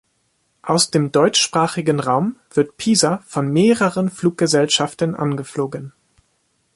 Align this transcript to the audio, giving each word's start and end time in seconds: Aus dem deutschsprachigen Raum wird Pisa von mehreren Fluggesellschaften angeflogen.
Aus 0.63 0.89
dem 0.89 1.11
deutschsprachigen 1.11 1.99
Raum 1.99 2.37
wird 2.55 2.75
Pisa 2.77 3.21
von 3.27 3.53
mehreren 3.53 4.09
Fluggesellschaften 4.09 5.13
angeflogen. 5.13 5.93